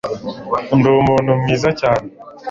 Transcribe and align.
ndi 0.77 0.87
umuntu 1.01 1.29
mwiza 1.39 1.69
cyane 1.79 2.07